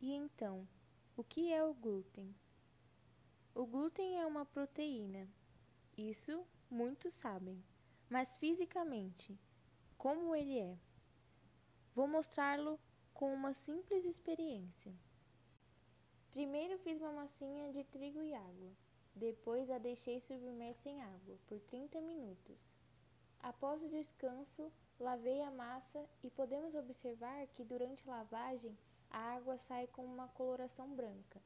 [0.00, 0.66] E então,
[1.16, 2.32] o que é o glúten?
[3.52, 5.28] O glúten é uma proteína.
[5.96, 7.60] Isso muitos sabem.
[8.08, 9.36] Mas fisicamente,
[9.96, 10.78] como ele é?
[11.96, 12.78] Vou mostrá-lo
[13.12, 14.94] com uma simples experiência.
[16.30, 18.72] Primeiro fiz uma massinha de trigo e água.
[19.16, 22.56] Depois a deixei submersa em água por 30 minutos.
[23.40, 28.78] Após o descanso, lavei a massa e podemos observar que durante a lavagem
[29.10, 31.40] a água sai com uma coloração branca.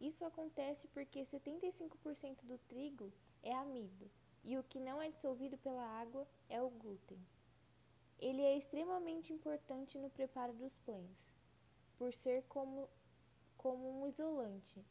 [0.00, 4.10] Isso acontece porque 75% do trigo é amido
[4.44, 7.18] e o que não é dissolvido pela água é o glúten.
[8.18, 11.18] Ele é extremamente importante no preparo dos pães,
[11.98, 12.88] por ser como,
[13.56, 14.84] como um isolante.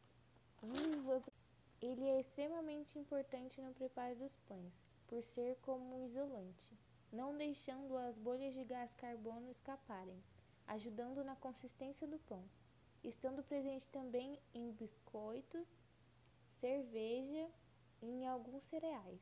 [1.81, 4.73] Ele é extremamente importante no preparo dos pães,
[5.08, 6.70] por ser como um isolante,
[7.12, 10.22] não deixando as bolhas de gás carbono escaparem,
[10.68, 12.44] ajudando na consistência do pão,
[13.04, 15.67] estando presente também em biscoitos,
[16.59, 17.50] cerveja
[18.02, 19.22] e em alguns cereais.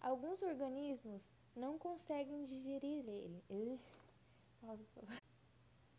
[0.00, 1.22] Alguns organismos
[1.54, 3.04] não conseguem digerir
[3.48, 3.80] ele.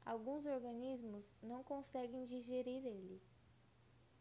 [0.04, 3.22] Alguns organismos não conseguem digerir ele,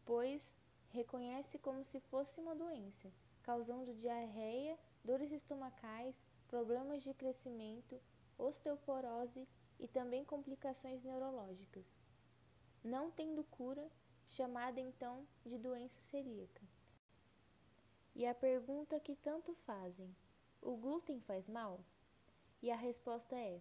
[0.05, 0.41] pois
[0.89, 6.15] reconhece como se fosse uma doença, causando diarreia, dores estomacais,
[6.47, 7.99] problemas de crescimento,
[8.37, 9.47] osteoporose
[9.81, 11.85] e também complicações neurológicas.
[12.83, 13.91] Não tendo cura,
[14.27, 16.61] chamada então de doença celíaca.
[18.15, 20.15] E a pergunta que tanto fazem:
[20.61, 21.83] o glúten faz mal?
[22.61, 23.59] E a resposta é: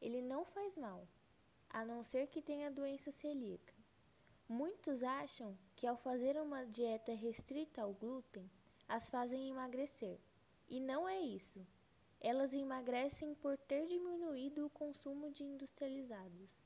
[0.00, 1.08] ele não faz mal,
[1.70, 3.74] a não ser que tenha doença celíaca.
[4.46, 8.50] Muitos acham que ao fazer uma dieta restrita ao glúten,
[8.86, 10.20] as fazem emagrecer.
[10.68, 11.66] E não é isso.
[12.26, 16.58] Elas emagrecem por ter diminuído o consumo de industrializados.